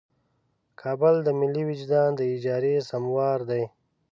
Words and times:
کابل 0.81 1.15
د 1.23 1.27
ملي 1.39 1.63
وجدان 1.69 2.09
د 2.15 2.21
اجارې 2.33 2.75
سموار 2.89 3.39
دی. 3.49 3.63